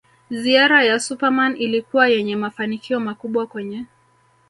Ziara 0.29 0.83
ya 0.83 0.99
Super 0.99 1.31
Man 1.31 1.55
ilikuwa 1.57 2.07
yenye 2.07 2.35
mafanikio 2.35 2.99
makubwa 2.99 3.47
kwenye 3.47 3.85